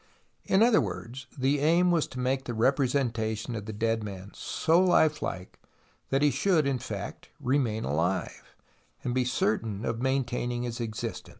In 0.45 0.63
other 0.63 0.81
words, 0.81 1.27
the 1.37 1.59
aim 1.59 1.91
was 1.91 2.07
to 2.07 2.19
make 2.19 2.45
the 2.45 2.55
representation 2.55 3.55
of 3.55 3.67
the 3.67 3.71
dead 3.71 4.03
man 4.03 4.31
so 4.33 4.83
life 4.83 5.21
like 5.21 5.59
that 6.09 6.23
he 6.23 6.31
should, 6.31 6.65
in 6.65 6.79
fact, 6.79 7.29
remain 7.39 7.83
alive, 7.85 8.55
and 9.03 9.13
be 9.13 9.25
certain 9.25 9.85
of 9.85 10.01
maintaining 10.01 10.63
his 10.63 10.79
existence. 10.81 11.29